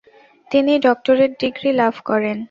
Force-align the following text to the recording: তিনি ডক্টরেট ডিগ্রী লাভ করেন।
তিনি 0.51 0.73
ডক্টরেট 0.79 1.31
ডিগ্রী 1.41 1.71
লাভ 1.81 1.95
করেন। 2.05 2.37